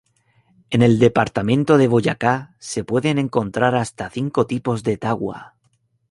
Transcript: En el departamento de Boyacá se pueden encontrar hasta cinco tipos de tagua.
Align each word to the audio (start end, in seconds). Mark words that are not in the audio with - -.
En 0.71 0.81
el 0.81 0.97
departamento 0.97 1.77
de 1.77 1.87
Boyacá 1.87 2.55
se 2.57 2.83
pueden 2.83 3.19
encontrar 3.19 3.75
hasta 3.75 4.09
cinco 4.09 4.47
tipos 4.47 4.81
de 4.81 4.97
tagua. 4.97 5.53